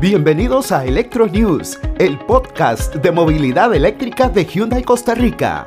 Bienvenidos 0.00 0.70
a 0.70 0.84
Electro 0.84 1.26
News, 1.26 1.76
el 1.98 2.20
podcast 2.20 2.94
de 2.94 3.10
movilidad 3.10 3.74
eléctrica 3.74 4.28
de 4.28 4.44
Hyundai 4.44 4.84
Costa 4.84 5.12
Rica. 5.12 5.66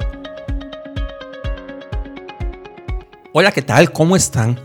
Hola, 3.33 3.52
¿qué 3.52 3.62
tal? 3.62 3.91
¿Cómo 3.91 4.15
están? 4.15 4.58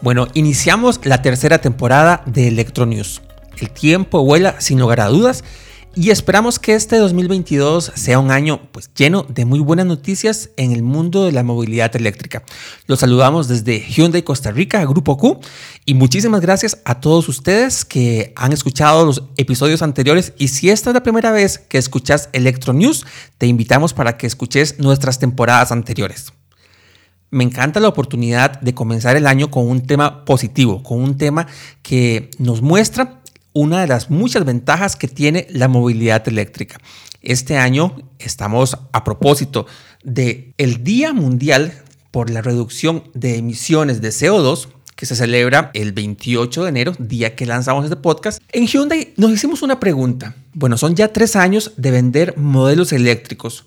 Bueno, 0.00 0.26
iniciamos 0.32 1.04
la 1.04 1.20
tercera 1.20 1.58
temporada 1.58 2.22
de 2.24 2.48
Electro 2.48 2.86
News. 2.86 3.20
El 3.58 3.68
tiempo 3.68 4.24
vuela 4.24 4.58
sin 4.58 4.80
lugar 4.80 5.00
a 5.00 5.08
dudas 5.08 5.44
y 5.94 6.10
esperamos 6.10 6.60
que 6.60 6.74
este 6.74 6.98
2022 6.98 7.92
sea 7.96 8.20
un 8.20 8.30
año 8.30 8.60
pues, 8.70 8.90
lleno 8.94 9.24
de 9.28 9.44
muy 9.44 9.58
buenas 9.58 9.86
noticias 9.86 10.50
en 10.56 10.70
el 10.70 10.82
mundo 10.82 11.24
de 11.24 11.32
la 11.32 11.42
movilidad 11.42 11.94
eléctrica. 11.96 12.44
Los 12.86 13.00
saludamos 13.00 13.48
desde 13.48 13.80
Hyundai 13.80 14.22
Costa 14.22 14.52
Rica, 14.52 14.84
Grupo 14.84 15.16
Q, 15.16 15.40
y 15.84 15.94
muchísimas 15.94 16.40
gracias 16.40 16.78
a 16.84 17.00
todos 17.00 17.28
ustedes 17.28 17.84
que 17.84 18.32
han 18.36 18.52
escuchado 18.52 19.04
los 19.04 19.24
episodios 19.36 19.82
anteriores. 19.82 20.32
Y 20.38 20.48
si 20.48 20.70
esta 20.70 20.90
es 20.90 20.94
la 20.94 21.02
primera 21.02 21.32
vez 21.32 21.58
que 21.58 21.78
escuchas 21.78 22.28
Electro 22.32 22.72
News, 22.72 23.04
te 23.38 23.46
invitamos 23.46 23.92
para 23.92 24.16
que 24.16 24.28
escuches 24.28 24.78
nuestras 24.78 25.18
temporadas 25.18 25.72
anteriores. 25.72 26.32
Me 27.32 27.44
encanta 27.44 27.78
la 27.78 27.88
oportunidad 27.88 28.60
de 28.60 28.74
comenzar 28.74 29.16
el 29.16 29.26
año 29.26 29.52
con 29.52 29.68
un 29.68 29.86
tema 29.86 30.24
positivo, 30.24 30.82
con 30.82 31.00
un 31.00 31.16
tema 31.16 31.46
que 31.82 32.30
nos 32.38 32.60
muestra 32.60 33.19
una 33.52 33.80
de 33.80 33.86
las 33.86 34.10
muchas 34.10 34.44
ventajas 34.44 34.96
que 34.96 35.08
tiene 35.08 35.46
la 35.50 35.68
movilidad 35.68 36.26
eléctrica. 36.28 36.78
Este 37.22 37.56
año 37.58 37.96
estamos 38.18 38.76
a 38.92 39.04
propósito 39.04 39.66
de 40.02 40.54
el 40.56 40.82
Día 40.84 41.12
Mundial 41.12 41.72
por 42.10 42.30
la 42.30 42.42
reducción 42.42 43.04
de 43.14 43.36
emisiones 43.36 44.00
de 44.00 44.08
CO2 44.08 44.68
que 45.00 45.06
se 45.06 45.16
celebra 45.16 45.70
el 45.72 45.92
28 45.92 46.62
de 46.62 46.68
enero, 46.68 46.92
día 46.98 47.34
que 47.34 47.46
lanzamos 47.46 47.84
este 47.84 47.96
podcast. 47.96 48.42
En 48.52 48.66
Hyundai 48.66 49.14
nos 49.16 49.30
hicimos 49.30 49.62
una 49.62 49.80
pregunta. 49.80 50.34
Bueno, 50.52 50.76
son 50.76 50.94
ya 50.94 51.08
tres 51.08 51.36
años 51.36 51.72
de 51.78 51.90
vender 51.90 52.36
modelos 52.36 52.92
eléctricos. 52.92 53.64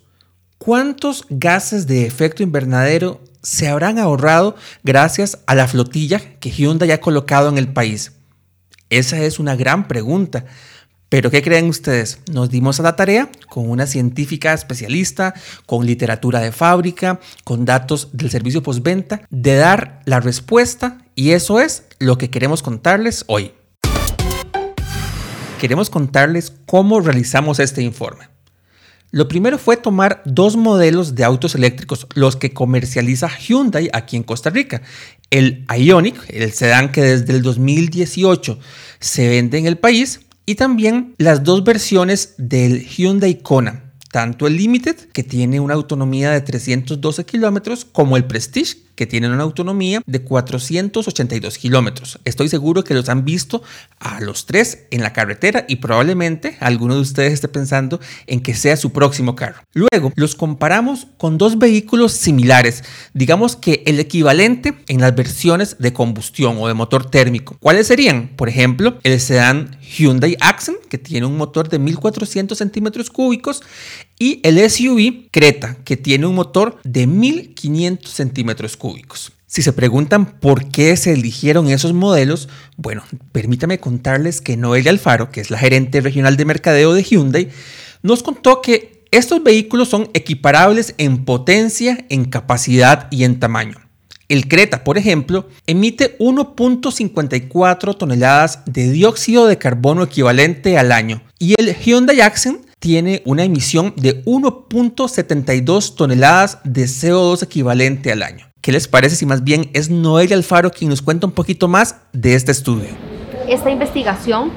¿Cuántos 0.60 1.26
gases 1.30 1.88
de 1.88 2.06
efecto 2.06 2.44
invernadero 2.44 3.20
se 3.42 3.68
habrán 3.68 3.98
ahorrado 3.98 4.56
gracias 4.84 5.40
a 5.48 5.56
la 5.56 5.68
flotilla 5.68 6.20
que 6.40 6.52
Hyundai 6.52 6.92
ha 6.92 7.02
colocado 7.02 7.50
en 7.50 7.58
el 7.58 7.68
país? 7.68 8.12
Esa 8.94 9.24
es 9.24 9.40
una 9.40 9.56
gran 9.56 9.88
pregunta. 9.88 10.46
Pero 11.10 11.32
¿qué 11.32 11.42
creen 11.42 11.68
ustedes? 11.68 12.20
Nos 12.32 12.52
dimos 12.52 12.80
a 12.80 12.84
la 12.84 12.96
tarea 12.96 13.28
con 13.50 13.68
una 13.68 13.88
científica 13.88 14.54
especialista, 14.54 15.34
con 15.66 15.88
literatura 15.88 16.42
de 16.42 16.52
fábrica, 16.52 17.20
con 17.44 17.66
datos 17.66 18.10
del 18.14 18.30
servicio 18.30 18.62
postventa, 18.62 19.24
de 19.32 19.56
dar 19.56 20.04
la 20.06 20.20
respuesta 20.20 21.00
y 21.16 21.32
eso 21.32 21.60
es 21.60 21.86
lo 21.98 22.20
que 22.20 22.30
queremos 22.30 22.62
contarles 22.62 23.24
hoy. 23.26 23.54
Queremos 25.60 25.90
contarles 25.90 26.54
cómo 26.68 27.02
realizamos 27.02 27.60
este 27.60 27.82
informe. 27.82 28.33
Lo 29.14 29.28
primero 29.28 29.60
fue 29.60 29.78
tomar 29.78 30.24
dos 30.26 30.56
modelos 30.56 31.14
de 31.14 31.24
autos 31.24 31.54
eléctricos, 31.54 32.08
los 32.16 32.36
que 32.36 32.52
comercializa 32.52 33.30
Hyundai 33.30 33.88
aquí 33.94 34.18
en 34.18 34.24
Costa 34.24 34.50
Rica, 34.50 34.82
el 35.30 35.68
Ionic, 35.70 36.16
el 36.30 36.52
sedán 36.52 36.92
que 36.92 37.04
desde 37.04 37.32
el 37.34 37.44
2018 37.44 38.58
se 39.00 39.30
vende 39.30 39.60
en 39.60 39.68
el 39.68 39.78
país, 39.78 40.22
y 40.48 40.56
también 40.56 41.14
las 41.20 41.44
dos 41.44 41.64
versiones 41.64 42.34
del 42.40 42.88
Hyundai 42.88 43.38
Kona, 43.44 43.94
tanto 44.12 44.48
el 44.48 44.58
Limited, 44.58 44.96
que 45.14 45.22
tiene 45.22 45.60
una 45.60 45.76
autonomía 45.76 46.32
de 46.32 46.42
312 46.42 47.24
kilómetros, 47.24 47.86
como 47.86 48.18
el 48.18 48.26
Prestige, 48.26 48.78
que 48.96 49.06
tienen 49.06 49.32
una 49.32 49.44
autonomía 49.44 50.02
de 50.06 50.22
482 50.22 51.58
kilómetros. 51.58 52.20
Estoy 52.26 52.50
seguro 52.50 52.84
que 52.84 52.94
los 52.94 53.10
han 53.10 53.26
visto 53.26 53.64
a 54.00 54.20
los 54.22 54.46
tres 54.46 54.86
en 54.92 55.02
la 55.02 55.14
carretera 55.14 55.66
y 55.68 55.78
probablemente 55.78 56.58
alguno 56.60 56.96
de 56.96 57.02
ustedes 57.02 57.34
esté 57.34 57.48
pensando 57.48 58.00
en 58.28 58.42
que 58.42 58.56
sea 58.56 58.78
su 58.78 58.92
próximo 58.92 59.36
carro. 59.36 59.62
Luego 59.74 60.12
los 60.16 60.36
comparamos 60.36 61.08
con 61.18 61.38
dos 61.38 61.58
vehículos 61.58 62.14
similares, 62.14 62.84
digamos 63.14 63.56
que 63.56 63.84
el 63.86 64.00
equivalente 64.00 64.74
en 64.88 65.02
las 65.02 65.16
versiones 65.16 65.78
de 65.80 65.94
combustión 65.94 66.58
o 66.60 66.68
de 66.68 66.74
motor 66.74 67.10
térmico. 67.10 67.58
¿Cuáles 67.60 67.88
serían? 67.88 68.30
Por 68.36 68.50
ejemplo, 68.50 69.00
el 69.04 69.20
sedán 69.20 69.78
Hyundai 69.84 70.38
Accent, 70.40 70.78
que 70.90 70.98
tiene 70.98 71.26
un 71.26 71.38
motor 71.38 71.70
de 71.70 71.80
1400 71.80 72.58
centímetros 72.58 73.10
cúbicos, 73.10 73.62
y 74.18 74.40
el 74.44 74.58
SUV 74.70 75.30
Creta, 75.32 75.78
que 75.84 75.98
tiene 75.98 76.26
un 76.26 76.36
motor 76.36 76.80
de 76.84 77.08
1500 77.08 78.12
centímetros 78.12 78.78
cúbicos. 78.78 79.34
Si 79.46 79.62
se 79.62 79.74
preguntan 79.74 80.40
por 80.40 80.70
qué 80.70 80.98
se 80.98 81.14
eligieron 81.14 81.70
esos 81.70 81.94
modelos, 81.94 82.50
bueno, 82.76 83.04
permítame 83.32 83.80
contarles 83.80 84.42
que 84.42 84.58
Noelia 84.58 84.90
Alfaro, 84.90 85.30
que 85.30 85.42
es 85.42 85.52
la 85.52 85.60
gerente 85.60 86.02
regional 86.02 86.38
de 86.38 86.46
mercadeo 86.46 86.94
de 86.94 87.04
Hyundai, 87.04 87.50
nos 88.02 88.24
contó 88.24 88.62
que 88.62 89.06
estos 89.12 89.44
vehículos 89.44 89.90
son 89.90 90.10
equiparables 90.16 90.96
en 90.98 91.24
potencia, 91.24 92.04
en 92.10 92.26
capacidad 92.26 93.08
y 93.12 93.26
en 93.26 93.40
tamaño. 93.40 93.83
El 94.34 94.48
Creta, 94.48 94.84
por 94.84 94.98
ejemplo, 94.98 95.48
emite 95.68 96.18
1.54 96.18 97.96
toneladas 97.96 98.62
de 98.66 98.90
dióxido 98.90 99.46
de 99.46 99.60
carbono 99.60 100.02
equivalente 100.02 100.80
al 100.80 100.92
año 100.92 101.22
y 101.38 101.54
el 101.60 101.76
Hyundai 101.76 102.20
Accent 102.22 102.66
tiene 102.80 103.22
una 103.26 103.44
emisión 103.44 103.94
de 103.96 104.26
1.72 104.26 105.94
toneladas 105.94 106.58
de 106.64 106.86
CO2 106.86 107.44
equivalente 107.44 108.12
al 108.12 108.24
año. 108.24 108.48
¿Qué 108.62 108.72
les 108.72 108.88
parece 108.88 109.16
si 109.18 109.28
más 109.28 109.44
bien 109.44 109.70
es 109.74 109.92
Noelia 109.92 110.36
Alfaro 110.36 110.72
quien 110.72 110.90
nos 110.90 111.04
cuenta 111.04 111.28
un 111.28 111.34
poquito 111.34 111.68
más 111.68 111.98
de 112.12 112.34
este 112.34 112.52
estudio? 112.52 112.90
Esta 113.48 113.70
investigación 113.70 114.52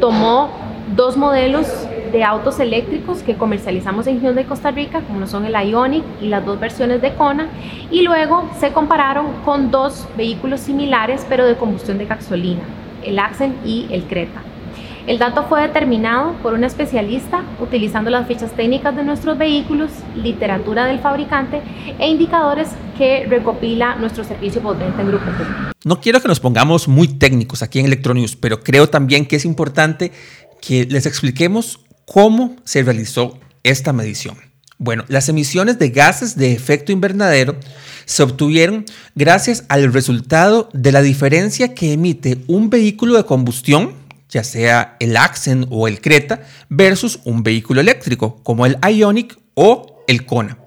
tomó 0.00 0.50
dos 0.96 1.18
modelos 1.18 1.66
de 2.12 2.24
autos 2.24 2.60
eléctricos 2.60 3.22
que 3.22 3.36
comercializamos 3.36 4.06
en 4.06 4.20
Hyundai 4.20 4.44
Costa 4.44 4.70
Rica, 4.70 5.00
como 5.02 5.26
son 5.26 5.44
el 5.44 5.54
Ionic 5.54 6.04
y 6.20 6.28
las 6.28 6.44
dos 6.44 6.58
versiones 6.58 7.00
de 7.02 7.14
Kona, 7.14 7.48
y 7.90 8.02
luego 8.02 8.48
se 8.58 8.72
compararon 8.72 9.26
con 9.44 9.70
dos 9.70 10.06
vehículos 10.16 10.60
similares 10.60 11.26
pero 11.28 11.46
de 11.46 11.56
combustión 11.56 11.98
de 11.98 12.06
gasolina, 12.06 12.62
el 13.04 13.18
Accent 13.18 13.54
y 13.64 13.86
el 13.90 14.04
Creta. 14.04 14.42
El 15.08 15.18
dato 15.18 15.44
fue 15.48 15.62
determinado 15.62 16.34
por 16.42 16.52
un 16.52 16.64
especialista 16.64 17.42
utilizando 17.60 18.10
las 18.10 18.28
fichas 18.28 18.52
técnicas 18.52 18.94
de 18.94 19.04
nuestros 19.04 19.38
vehículos, 19.38 19.90
literatura 20.14 20.84
del 20.84 20.98
fabricante 20.98 21.62
e 21.98 22.10
indicadores 22.10 22.68
que 22.98 23.24
recopila 23.26 23.94
nuestro 23.94 24.22
servicio 24.22 24.60
postventa 24.60 25.00
en 25.00 25.08
Grupo 25.08 25.24
No 25.84 25.98
quiero 26.02 26.20
que 26.20 26.28
nos 26.28 26.40
pongamos 26.40 26.88
muy 26.88 27.08
técnicos 27.08 27.62
aquí 27.62 27.78
en 27.78 27.86
Electronews, 27.86 28.36
pero 28.36 28.60
creo 28.60 28.90
también 28.90 29.24
que 29.24 29.36
es 29.36 29.46
importante 29.46 30.12
que 30.60 30.84
les 30.84 31.06
expliquemos 31.06 31.80
cómo 32.08 32.56
se 32.64 32.82
realizó 32.82 33.38
esta 33.62 33.92
medición. 33.92 34.36
Bueno, 34.78 35.04
las 35.08 35.28
emisiones 35.28 35.78
de 35.78 35.90
gases 35.90 36.36
de 36.36 36.52
efecto 36.52 36.92
invernadero 36.92 37.56
se 38.04 38.22
obtuvieron 38.22 38.84
gracias 39.14 39.64
al 39.68 39.92
resultado 39.92 40.68
de 40.72 40.92
la 40.92 41.02
diferencia 41.02 41.74
que 41.74 41.92
emite 41.92 42.38
un 42.46 42.70
vehículo 42.70 43.16
de 43.16 43.24
combustión 43.24 44.08
ya 44.28 44.44
sea 44.44 44.96
el 45.00 45.16
Accent 45.16 45.66
o 45.70 45.88
el 45.88 46.00
Creta, 46.00 46.42
versus 46.68 47.20
un 47.24 47.42
vehículo 47.42 47.80
eléctrico 47.80 48.42
como 48.42 48.66
el 48.66 48.78
Ionic 48.86 49.38
o 49.54 50.04
el 50.06 50.26
Kona. 50.26 50.58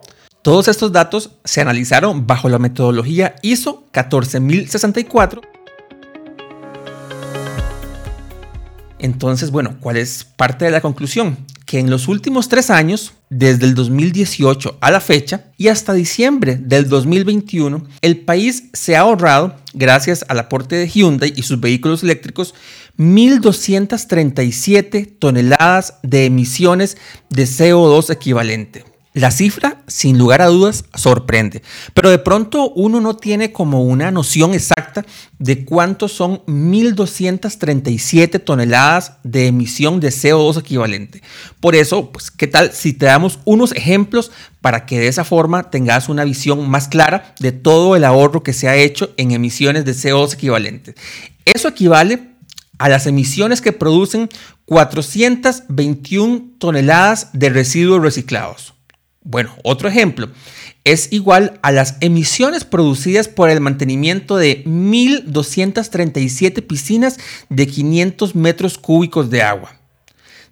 Todos 0.42 0.68
estos 0.68 0.92
datos 0.92 1.32
se 1.44 1.62
analizaron 1.62 2.26
bajo 2.26 2.50
la 2.50 2.58
metodología 2.58 3.36
ISO 3.44 3.88
14064. 3.92 5.42
Entonces, 9.02 9.50
bueno, 9.50 9.78
¿cuál 9.80 9.98
es 9.98 10.24
parte 10.24 10.66
de 10.66 10.72
la 10.72 10.80
conclusión? 10.80 11.40
Que 11.66 11.80
en 11.80 11.90
los 11.90 12.08
últimos 12.08 12.50
tres 12.50 12.70
años, 12.70 13.14
desde 13.32 13.66
el 13.66 13.74
2018 13.74 14.78
a 14.80 14.92
la 14.92 15.02
fecha 15.02 15.46
y 15.58 15.70
hasta 15.70 15.94
diciembre 15.94 16.60
del 16.62 16.88
2021, 16.88 17.84
el 18.02 18.20
país 18.20 18.66
se 18.74 18.96
ha 18.96 19.00
ahorrado, 19.00 19.56
gracias 19.74 20.24
al 20.28 20.38
aporte 20.38 20.76
de 20.76 20.88
Hyundai 20.88 21.34
y 21.36 21.42
sus 21.42 21.60
vehículos 21.60 22.04
eléctricos, 22.04 22.54
1.237 23.00 25.18
toneladas 25.18 25.96
de 26.04 26.26
emisiones 26.26 26.96
de 27.32 27.46
CO2 27.46 28.14
equivalente. 28.14 28.91
La 29.14 29.30
cifra, 29.30 29.84
sin 29.88 30.18
lugar 30.18 30.42
a 30.42 30.46
dudas, 30.46 30.86
sorprende, 30.96 31.62
pero 31.94 32.10
de 32.10 32.18
pronto 32.18 32.70
uno 32.70 33.02
no 33.02 33.18
tiene 33.18 33.52
como 33.52 33.84
una 33.84 34.10
noción 34.10 34.54
exacta 34.54 35.06
de 35.38 35.66
cuántos 35.66 36.14
son 36.14 36.46
1.237 36.46 38.42
toneladas 38.42 39.18
de 39.24 39.48
emisión 39.48 40.00
de 40.00 40.12
CO2 40.12 40.60
equivalente. 40.60 41.22
Por 41.60 41.76
eso, 41.76 42.10
pues, 42.14 42.32
¿qué 42.32 42.48
tal 42.48 42.72
si 42.72 42.94
te 42.94 43.08
damos 43.08 43.40
unos 43.44 43.74
ejemplos 43.74 44.32
para 44.62 44.86
que 44.86 45.00
de 45.00 45.10
esa 45.10 45.26
forma 45.26 45.70
tengas 45.70 46.08
una 46.08 46.24
visión 46.24 46.70
más 46.70 46.88
clara 46.88 47.36
de 47.40 47.52
todo 47.52 47.98
el 47.98 48.06
ahorro 48.06 48.44
que 48.44 48.54
se 48.54 48.70
ha 48.70 48.78
hecho 48.78 49.12
en 49.18 49.32
emisiones 49.32 49.84
de 49.84 49.92
CO2 49.92 50.36
equivalente? 50.36 50.96
Eso 51.44 51.68
equivale 51.68 52.30
a 52.78 52.88
las 52.88 53.08
emisiones 53.08 53.60
que 53.60 53.74
producen 53.74 54.30
421 54.68 56.52
toneladas 56.60 57.28
de 57.34 57.50
residuos 57.50 58.02
reciclados. 58.02 58.74
Bueno, 59.24 59.56
otro 59.64 59.88
ejemplo. 59.88 60.30
es 60.84 61.14
igual 61.14 61.60
a 61.62 61.72
las 61.72 61.98
emisiones 62.00 62.66
producidas 62.66 63.28
por 63.28 63.52
el 63.52 63.62
mantenimiento 63.62 64.38
de 64.38 64.64
1.237 64.66 66.66
piscinas 66.66 67.20
de 67.50 67.68
500 67.68 68.34
metros 68.34 68.80
cúbicos 68.80 69.30
de 69.30 69.44
agua. 69.44 69.76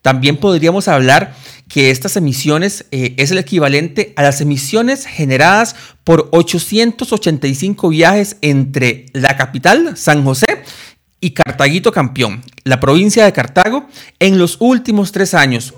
También 0.04 0.38
podríamos 0.38 0.88
hablar 0.88 1.36
que 1.68 1.90
estas 1.90 2.16
emisiones 2.16 2.86
eh, 2.92 3.16
es 3.18 3.32
el 3.32 3.40
equivalente 3.40 4.14
a 4.16 4.24
las 4.24 4.40
emisiones 4.40 5.06
generadas 5.06 5.76
por 6.04 6.30
885 6.32 7.90
viajes 7.90 8.38
entre 8.42 9.08
la 9.14 9.36
capital, 9.36 9.98
San 9.98 10.24
José, 10.24 10.64
y 11.22 11.32
Cartaguito 11.32 11.92
Campeón, 11.92 12.42
la 12.64 12.80
provincia 12.80 13.26
de 13.26 13.34
Cartago, 13.34 13.88
en 14.20 14.38
los 14.38 14.58
últimos 14.60 15.12
tres 15.12 15.34
años. 15.34 15.74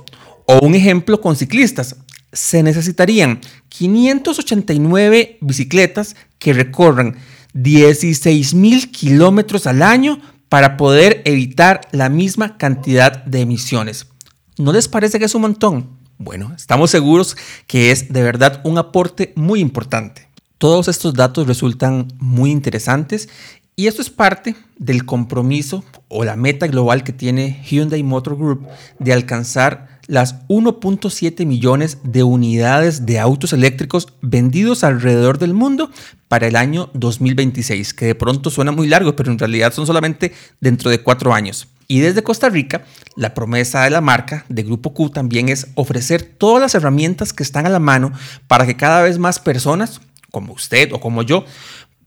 O 0.45 0.59
un 0.59 0.75
ejemplo 0.75 1.21
con 1.21 1.35
ciclistas. 1.35 1.95
Se 2.31 2.63
necesitarían 2.63 3.41
589 3.69 5.37
bicicletas 5.41 6.15
que 6.39 6.53
recorran 6.53 7.17
16 7.53 8.53
mil 8.53 8.91
kilómetros 8.91 9.67
al 9.67 9.81
año 9.81 10.21
para 10.49 10.77
poder 10.77 11.21
evitar 11.25 11.81
la 11.91 12.09
misma 12.09 12.57
cantidad 12.57 13.23
de 13.23 13.41
emisiones. 13.41 14.07
¿No 14.57 14.73
les 14.73 14.87
parece 14.87 15.19
que 15.19 15.25
es 15.25 15.35
un 15.35 15.43
montón? 15.43 15.89
Bueno, 16.17 16.53
estamos 16.55 16.91
seguros 16.91 17.35
que 17.67 17.91
es 17.91 18.11
de 18.11 18.21
verdad 18.21 18.61
un 18.63 18.77
aporte 18.77 19.33
muy 19.35 19.59
importante. 19.59 20.27
Todos 20.57 20.87
estos 20.87 21.15
datos 21.15 21.47
resultan 21.47 22.07
muy 22.19 22.51
interesantes 22.51 23.29
y 23.81 23.87
esto 23.87 24.03
es 24.03 24.11
parte 24.11 24.55
del 24.77 25.07
compromiso 25.07 25.83
o 26.07 26.23
la 26.23 26.35
meta 26.35 26.67
global 26.67 27.03
que 27.03 27.13
tiene 27.13 27.63
Hyundai 27.67 28.03
Motor 28.03 28.37
Group 28.37 28.67
de 28.99 29.11
alcanzar 29.11 29.97
las 30.05 30.47
1.7 30.49 31.47
millones 31.47 31.97
de 32.03 32.21
unidades 32.21 33.07
de 33.07 33.17
autos 33.17 33.53
eléctricos 33.53 34.09
vendidos 34.21 34.83
alrededor 34.83 35.39
del 35.39 35.55
mundo 35.55 35.89
para 36.27 36.45
el 36.45 36.57
año 36.57 36.91
2026, 36.93 37.95
que 37.95 38.05
de 38.05 38.13
pronto 38.13 38.51
suena 38.51 38.71
muy 38.71 38.87
largo, 38.87 39.15
pero 39.15 39.31
en 39.31 39.39
realidad 39.39 39.73
son 39.73 39.87
solamente 39.87 40.31
dentro 40.59 40.91
de 40.91 41.01
cuatro 41.01 41.33
años. 41.33 41.67
Y 41.87 42.01
desde 42.01 42.21
Costa 42.21 42.49
Rica, 42.49 42.83
la 43.15 43.33
promesa 43.33 43.81
de 43.83 43.89
la 43.89 44.01
marca 44.01 44.45
de 44.47 44.61
Grupo 44.61 44.93
Q 44.93 45.09
también 45.09 45.49
es 45.49 45.69
ofrecer 45.73 46.21
todas 46.21 46.61
las 46.61 46.75
herramientas 46.75 47.33
que 47.33 47.41
están 47.41 47.65
a 47.65 47.69
la 47.69 47.79
mano 47.79 48.11
para 48.47 48.67
que 48.67 48.77
cada 48.77 49.01
vez 49.01 49.17
más 49.17 49.39
personas, 49.39 50.01
como 50.29 50.53
usted 50.53 50.93
o 50.93 50.99
como 50.99 51.23
yo, 51.23 51.45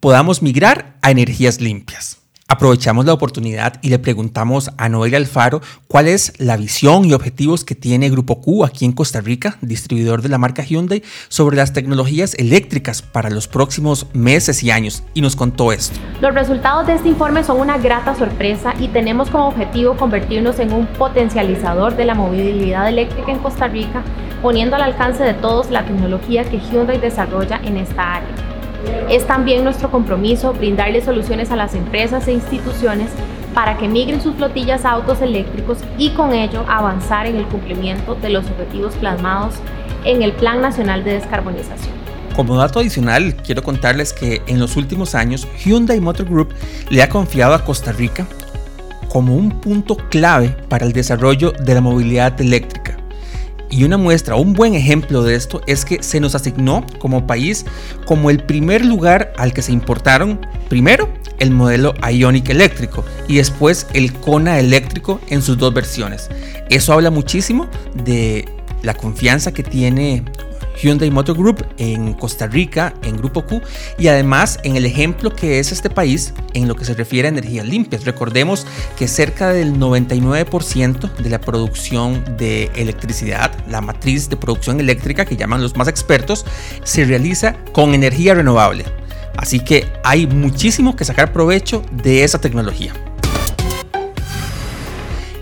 podamos 0.04 0.42
migrar 0.42 0.96
a 1.00 1.10
energías 1.10 1.62
limpias. 1.62 2.18
Aprovechamos 2.46 3.06
la 3.06 3.14
oportunidad 3.14 3.80
y 3.80 3.88
le 3.88 3.98
preguntamos 3.98 4.70
a 4.76 4.90
Noel 4.90 5.14
Alfaro 5.14 5.62
cuál 5.88 6.08
es 6.08 6.34
la 6.36 6.58
visión 6.58 7.06
y 7.06 7.14
objetivos 7.14 7.64
que 7.64 7.74
tiene 7.74 8.10
Grupo 8.10 8.42
Q 8.42 8.66
aquí 8.66 8.84
en 8.84 8.92
Costa 8.92 9.22
Rica, 9.22 9.56
distribuidor 9.62 10.20
de 10.20 10.28
la 10.28 10.36
marca 10.36 10.62
Hyundai, 10.62 11.02
sobre 11.28 11.56
las 11.56 11.72
tecnologías 11.72 12.34
eléctricas 12.34 13.00
para 13.00 13.30
los 13.30 13.48
próximos 13.48 14.06
meses 14.12 14.62
y 14.62 14.70
años. 14.70 15.02
Y 15.14 15.22
nos 15.22 15.36
contó 15.36 15.72
esto. 15.72 15.98
Los 16.20 16.34
resultados 16.34 16.86
de 16.86 16.96
este 16.96 17.08
informe 17.08 17.42
son 17.42 17.58
una 17.58 17.78
grata 17.78 18.14
sorpresa 18.14 18.74
y 18.78 18.88
tenemos 18.88 19.30
como 19.30 19.48
objetivo 19.48 19.96
convertirnos 19.96 20.58
en 20.58 20.74
un 20.74 20.86
potencializador 20.86 21.96
de 21.96 22.04
la 22.04 22.14
movilidad 22.14 22.90
eléctrica 22.90 23.32
en 23.32 23.38
Costa 23.38 23.68
Rica, 23.68 24.04
poniendo 24.42 24.76
al 24.76 24.82
alcance 24.82 25.24
de 25.24 25.32
todos 25.32 25.70
la 25.70 25.86
tecnología 25.86 26.44
que 26.44 26.60
Hyundai 26.60 27.00
desarrolla 27.00 27.58
en 27.64 27.78
esta 27.78 28.16
área. 28.16 28.53
Es 29.08 29.26
también 29.26 29.64
nuestro 29.64 29.90
compromiso 29.90 30.52
brindarle 30.52 31.02
soluciones 31.02 31.50
a 31.50 31.56
las 31.56 31.74
empresas 31.74 32.26
e 32.28 32.32
instituciones 32.32 33.10
para 33.54 33.78
que 33.78 33.88
migren 33.88 34.20
sus 34.20 34.34
flotillas 34.34 34.84
a 34.84 34.90
autos 34.90 35.22
eléctricos 35.22 35.78
y 35.96 36.10
con 36.10 36.32
ello 36.32 36.64
avanzar 36.68 37.26
en 37.26 37.36
el 37.36 37.44
cumplimiento 37.46 38.14
de 38.16 38.30
los 38.30 38.44
objetivos 38.46 38.94
plasmados 38.96 39.54
en 40.04 40.22
el 40.22 40.32
Plan 40.32 40.60
Nacional 40.60 41.04
de 41.04 41.12
Descarbonización. 41.12 41.94
Como 42.34 42.56
dato 42.56 42.80
adicional, 42.80 43.36
quiero 43.36 43.62
contarles 43.62 44.12
que 44.12 44.42
en 44.48 44.58
los 44.58 44.76
últimos 44.76 45.14
años 45.14 45.46
Hyundai 45.64 46.00
Motor 46.00 46.28
Group 46.28 46.52
le 46.90 47.02
ha 47.02 47.08
confiado 47.08 47.54
a 47.54 47.64
Costa 47.64 47.92
Rica 47.92 48.26
como 49.08 49.36
un 49.36 49.60
punto 49.60 49.96
clave 50.10 50.48
para 50.68 50.84
el 50.84 50.92
desarrollo 50.92 51.52
de 51.52 51.74
la 51.74 51.80
movilidad 51.80 52.40
eléctrica 52.40 52.83
y 53.70 53.84
una 53.84 53.96
muestra, 53.96 54.36
un 54.36 54.52
buen 54.52 54.74
ejemplo 54.74 55.22
de 55.22 55.34
esto 55.34 55.60
es 55.66 55.84
que 55.84 56.02
se 56.02 56.20
nos 56.20 56.34
asignó 56.34 56.84
como 56.98 57.26
país 57.26 57.64
como 58.06 58.30
el 58.30 58.42
primer 58.42 58.84
lugar 58.84 59.32
al 59.36 59.52
que 59.52 59.62
se 59.62 59.72
importaron 59.72 60.46
primero 60.68 61.08
el 61.38 61.50
modelo 61.50 61.94
Ionic 62.08 62.48
eléctrico 62.50 63.04
y 63.28 63.36
después 63.36 63.86
el 63.92 64.12
Kona 64.12 64.58
eléctrico 64.58 65.20
en 65.28 65.42
sus 65.42 65.58
dos 65.58 65.74
versiones. 65.74 66.28
Eso 66.70 66.92
habla 66.92 67.10
muchísimo 67.10 67.68
de 68.04 68.48
la 68.82 68.94
confianza 68.94 69.52
que 69.52 69.62
tiene 69.62 70.24
Hyundai 70.80 71.10
Motor 71.10 71.36
Group 71.36 71.66
en 71.78 72.14
Costa 72.14 72.46
Rica, 72.46 72.94
en 73.02 73.16
Grupo 73.16 73.44
Q, 73.44 73.60
y 73.98 74.08
además 74.08 74.58
en 74.62 74.76
el 74.76 74.86
ejemplo 74.86 75.34
que 75.34 75.58
es 75.58 75.72
este 75.72 75.90
país 75.90 76.34
en 76.54 76.68
lo 76.68 76.74
que 76.74 76.84
se 76.84 76.94
refiere 76.94 77.28
a 77.28 77.30
energías 77.30 77.66
limpias. 77.66 78.04
Recordemos 78.04 78.66
que 78.96 79.08
cerca 79.08 79.52
del 79.52 79.78
99% 79.78 81.16
de 81.16 81.30
la 81.30 81.40
producción 81.40 82.24
de 82.36 82.70
electricidad, 82.74 83.52
la 83.68 83.80
matriz 83.80 84.28
de 84.28 84.36
producción 84.36 84.80
eléctrica 84.80 85.24
que 85.24 85.36
llaman 85.36 85.62
los 85.62 85.76
más 85.76 85.88
expertos, 85.88 86.44
se 86.84 87.04
realiza 87.04 87.56
con 87.72 87.94
energía 87.94 88.34
renovable. 88.34 88.84
Así 89.36 89.60
que 89.60 89.86
hay 90.04 90.26
muchísimo 90.26 90.96
que 90.96 91.04
sacar 91.04 91.32
provecho 91.32 91.82
de 91.92 92.24
esa 92.24 92.40
tecnología. 92.40 92.92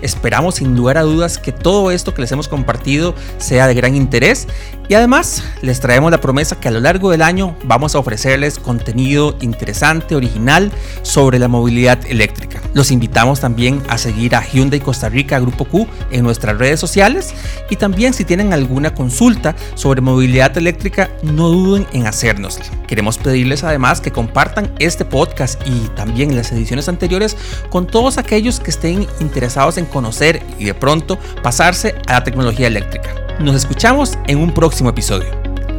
Esperamos 0.02 0.56
sin 0.56 0.76
lugar 0.76 0.98
a 0.98 1.02
dudas 1.02 1.38
que 1.38 1.52
todo 1.52 1.90
esto 1.90 2.12
que 2.12 2.20
les 2.20 2.32
hemos 2.32 2.48
compartido 2.48 3.14
sea 3.38 3.66
de 3.66 3.74
gran 3.74 3.94
interés 3.94 4.48
y 4.88 4.94
además 4.94 5.42
les 5.62 5.80
traemos 5.80 6.10
la 6.10 6.20
promesa 6.20 6.60
que 6.60 6.68
a 6.68 6.70
lo 6.70 6.80
largo 6.80 7.10
del 7.10 7.22
año 7.22 7.56
vamos 7.64 7.94
a 7.94 7.98
ofrecerles 7.98 8.58
contenido 8.58 9.36
interesante, 9.40 10.14
original 10.14 10.70
sobre 11.02 11.38
la 11.38 11.48
movilidad 11.48 12.04
eléctrica. 12.06 12.60
Los 12.74 12.90
invitamos 12.90 13.40
también 13.40 13.82
a 13.88 13.96
seguir 13.96 14.34
a 14.34 14.44
Hyundai 14.44 14.80
Costa 14.80 15.08
Rica 15.08 15.38
Grupo 15.38 15.64
Q 15.64 15.86
en 16.10 16.24
nuestras 16.24 16.58
redes 16.58 16.80
sociales 16.80 17.32
y 17.70 17.76
también 17.76 18.12
si 18.12 18.24
tienen 18.24 18.52
alguna 18.52 18.94
consulta 18.94 19.54
sobre 19.74 20.00
movilidad 20.00 20.56
eléctrica 20.58 21.10
no 21.22 21.48
duden 21.48 21.86
en 21.92 22.06
hacernos. 22.06 22.58
Queremos 22.86 23.18
pedirles 23.18 23.64
además 23.64 24.00
que 24.00 24.10
compartan 24.10 24.72
este 24.78 25.04
podcast 25.04 25.60
y 25.66 25.88
también 25.94 26.36
las 26.36 26.52
ediciones 26.52 26.88
anteriores 26.88 27.36
con 27.70 27.86
todos 27.86 28.18
aquellos 28.18 28.60
que 28.60 28.70
estén 28.70 29.06
interesados 29.20 29.78
en 29.78 29.86
conocer 29.92 30.42
y 30.58 30.64
de 30.64 30.74
pronto 30.74 31.18
pasarse 31.42 31.94
a 32.08 32.14
la 32.14 32.24
tecnología 32.24 32.66
eléctrica. 32.66 33.14
Nos 33.38 33.54
escuchamos 33.54 34.18
en 34.26 34.38
un 34.38 34.52
próximo 34.52 34.90
episodio. 34.90 35.30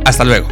Hasta 0.06 0.24
luego. 0.24 0.48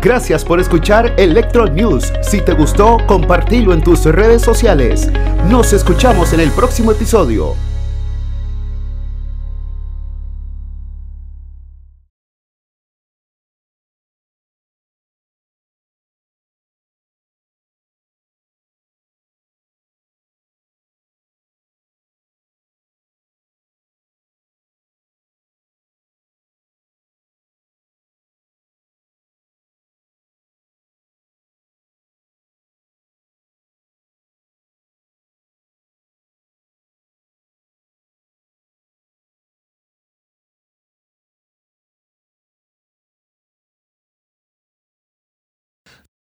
Gracias 0.00 0.44
por 0.44 0.60
escuchar 0.60 1.14
Electro 1.16 1.66
News. 1.66 2.12
Si 2.22 2.40
te 2.40 2.52
gustó, 2.52 2.98
compartilo 3.06 3.72
en 3.72 3.82
tus 3.82 4.04
redes 4.04 4.42
sociales. 4.42 5.10
Nos 5.48 5.72
escuchamos 5.72 6.32
en 6.32 6.40
el 6.40 6.50
próximo 6.52 6.92
episodio. 6.92 7.65